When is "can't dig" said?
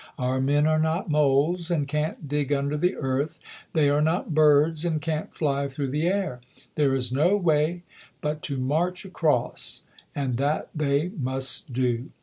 1.87-2.51